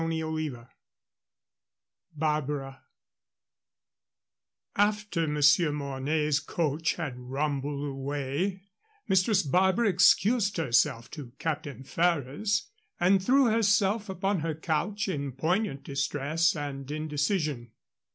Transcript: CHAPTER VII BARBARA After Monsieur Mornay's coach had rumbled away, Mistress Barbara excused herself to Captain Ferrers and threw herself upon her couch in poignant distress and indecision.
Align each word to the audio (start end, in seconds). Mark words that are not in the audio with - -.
CHAPTER 0.01 0.31
VII 0.35 0.55
BARBARA 2.15 2.81
After 4.75 5.27
Monsieur 5.27 5.71
Mornay's 5.71 6.39
coach 6.39 6.95
had 6.95 7.19
rumbled 7.19 7.87
away, 7.87 8.63
Mistress 9.07 9.43
Barbara 9.43 9.89
excused 9.89 10.57
herself 10.57 11.11
to 11.11 11.33
Captain 11.37 11.83
Ferrers 11.83 12.71
and 12.99 13.23
threw 13.23 13.45
herself 13.51 14.09
upon 14.09 14.39
her 14.39 14.55
couch 14.55 15.07
in 15.07 15.33
poignant 15.33 15.83
distress 15.83 16.55
and 16.55 16.89
indecision. 16.89 17.69